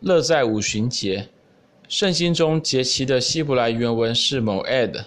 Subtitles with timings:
[0.00, 1.28] 乐在五旬节，
[1.88, 5.04] 圣经中节期的希伯来原文是 moed，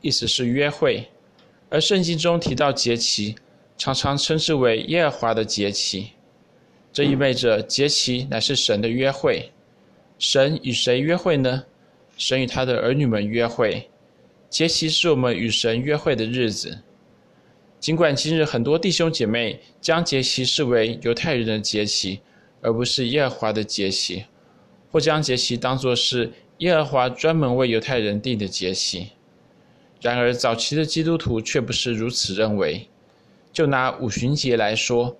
[0.00, 1.06] 意思是约会，
[1.70, 3.36] 而圣经中提到节期，
[3.78, 6.10] 常常称之为耶和华的节期。
[6.92, 9.50] 这意味着节期乃是神的约会。
[10.18, 11.64] 神与谁约会呢？
[12.16, 13.88] 神与他的儿女们约会。
[14.48, 16.78] 节期是我们与神约会的日子。
[17.80, 22.20] 尽管今日很多弟兄姐妹将节期视为犹太人的节期，
[22.64, 24.24] 而不是耶和华的节期，
[24.90, 29.10] 或将节期当作是耶和华专门为犹太人定的节期。
[30.00, 32.88] 然而，早期的基督徒却不是如此认为。
[33.52, 35.14] 就拿五旬节来说，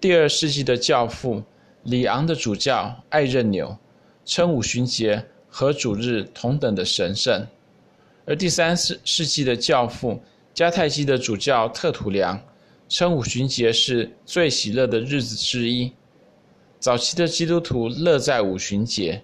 [0.00, 1.42] 第二世纪的教父
[1.82, 3.76] 里昂的主教艾任纽
[4.24, 7.44] 称五旬节和主日同等的神圣，
[8.24, 10.22] 而第三世世纪的教父
[10.54, 12.40] 迦太基的主教特土良
[12.88, 15.92] 称五旬节是最喜乐的日子之一。
[16.86, 19.20] 早期的基督徒乐在五旬节，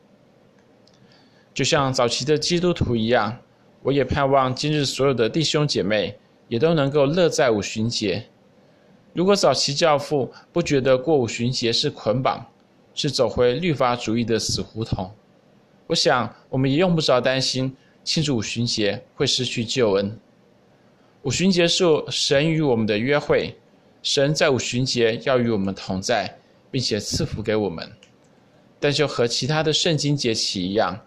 [1.55, 3.39] 就像早期的基督徒一样，
[3.85, 8.27] 我也盼望今日所有的弟兄姐妹也都能够乐在五旬节。
[9.13, 12.45] 如果早期教父不觉得过五旬节是捆绑，
[12.95, 15.09] 是走回律法主义的死胡同，
[15.87, 17.73] 我想我们也用不着担心
[18.03, 20.19] 庆祝五旬节会失去救恩。
[21.23, 23.57] 五旬节是神与我们的约会，
[24.03, 26.37] 神在五旬节要与我们同在。
[26.73, 27.89] 并且赐福给我们，
[28.81, 30.99] 但就和其他的圣经节期一样，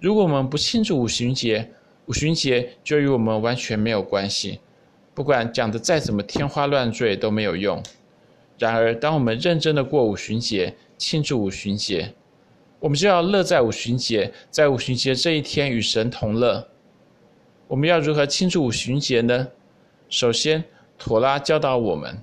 [0.00, 1.70] 如果我们不庆祝五旬节，
[2.06, 4.60] 五旬节就与我们完全没有关系。
[5.12, 7.82] 不管讲得再怎么天花乱坠都没有用。
[8.56, 12.14] 然而，当我们认真的过五旬节，庆祝五旬节，
[12.78, 16.68] 我们就要乐在五旬节，在五旬节这一天与神同乐。
[17.66, 19.48] 我们要如何庆祝五旬节呢？
[20.08, 20.64] 首先，
[20.96, 22.16] 妥拉教导我们，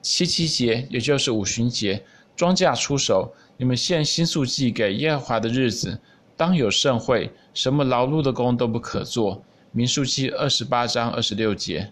[0.00, 2.04] 七七节也就是五旬节。
[2.36, 5.98] 庄稼出熟，你们献新素祭给耶和华的日子，
[6.36, 9.42] 当有盛会，什么劳碌的工都不可做。
[9.72, 11.90] 民数记二十八章二十六节。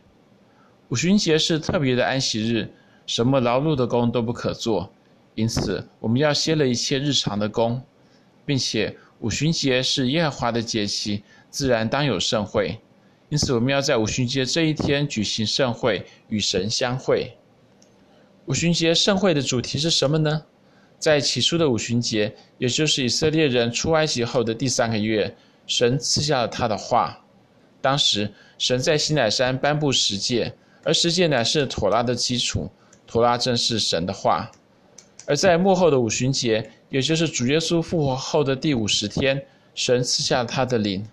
[0.90, 2.70] 五旬节是特别的安息日，
[3.06, 4.92] 什么劳碌的工都不可做，
[5.34, 7.82] 因此我们要歇了一切日常的工，
[8.44, 12.78] 并且五旬节是耶和华的节期，自然当有盛会，
[13.30, 17.34] 因此我们要在五旬节这一天举行盛会，与神相会。
[18.46, 20.42] 五旬节盛会的主题是什么呢？
[20.98, 25.34] 在起初的五旬节，也就是以色列人出埃及后的第三个月，
[25.66, 27.24] 神赐下了他的话。
[27.80, 32.70] 当时，神在西乃山颁布十诫，而十诫乃是妥拉的基础，
[33.06, 34.50] 妥拉正是神的话。
[35.26, 39.42] 而在末后的五旬节，也就是主耶稣复活后的第五十天，
[39.74, 41.06] 神赐下了他的灵。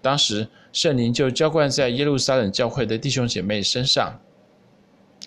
[0.00, 4.16] 当时，圣灵就浇灌在耶路撒冷教会的弟兄姐妹身上。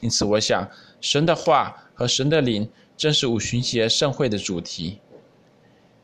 [0.04, 0.70] 因此，我想。
[1.00, 5.00] 神的话和神的灵正是五旬节盛会的主题。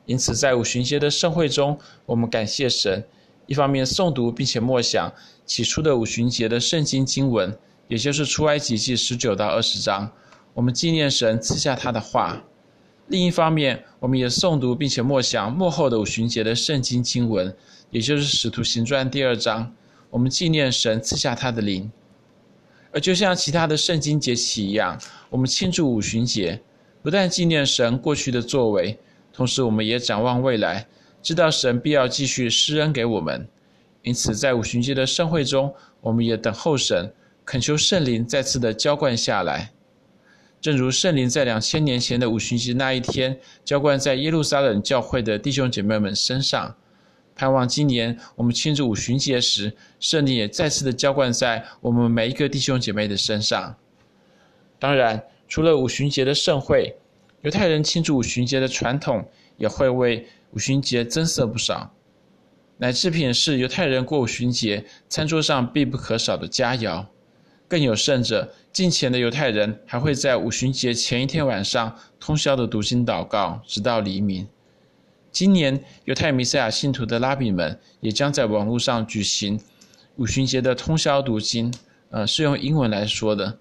[0.05, 3.01] 因此，在五旬节的盛会中，我们感谢神，
[3.45, 5.13] 一方面诵读并且默想
[5.45, 7.57] 起初的五旬节的圣经经文，
[7.87, 10.11] 也就是出埃及记十九到二十章，
[10.53, 12.43] 我们纪念神赐下他的话；
[13.07, 17.55] 另一方面，我们也诵读并且默想末后的五旬节的圣经经文，
[17.89, 19.73] 也就是使徒行传第二章，
[20.09, 21.89] 我们纪念神赐下他的灵。
[22.91, 26.59] 而就像其他的圣经节期一样，我们庆祝五旬节，
[27.03, 28.97] 不但纪念神过去的作为，
[29.31, 30.87] 同时我们也展望未来，
[31.21, 33.47] 知道神必要继续施恩给我们。
[34.01, 37.13] 因此，在五旬节的盛会中，我们也等候神，
[37.45, 39.71] 恳求圣灵再次的浇灌下来，
[40.59, 46.75] 正如圣灵在两千年前的五旬节那一天，浇灌在耶路撒冷教会的弟兄姐妹们身上。
[47.39, 53.77] 盼望今年我们庆祝五旬节时，圣灵也再次的浇灌在我们每一个弟兄姐妹的身上。
[54.77, 56.97] 当然，除了五旬节的盛会，
[57.43, 61.93] 犹太人庆祝五旬节的传统也会为五旬节增色不少。
[62.75, 67.05] 奶制品是犹太人过五旬节餐桌上必不可少的佳肴。
[67.69, 74.45] 更有甚者，敬虔的犹太人还会在五旬节前一天晚上通宵的读经祷告，直到黎明。
[75.31, 79.59] 今年犹太弥赛亚信徒的拉比们也将在网络上举行
[80.15, 81.73] 五旬节的通宵读经，
[82.09, 83.57] 呃，是用英文来说的。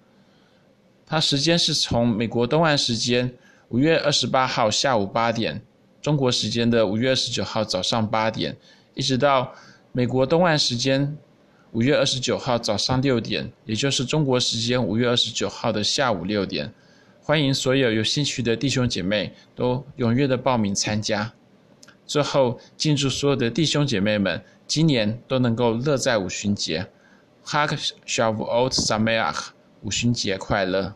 [1.05, 3.31] 它时间是从美国东岸时间
[3.69, 5.61] 五月二十八号下午八点，
[6.01, 8.55] 中国时间的五月二十九号早上八点，
[8.93, 9.53] 一直到
[9.91, 11.17] 美国东岸时间
[11.71, 16.73] 五月二十九号早上六点，也就是中国时间五月二十九号的下午六点。
[17.21, 21.31] 欢迎所有有兴趣的弟兄姐妹都踊跃的报名参加。
[22.09, 26.87] 最后，敬祝所有的弟兄姐妹们今年都能够乐在五旬节
[27.43, 29.49] h a k s h a v o t Sameach，
[29.83, 30.95] 五旬节快乐！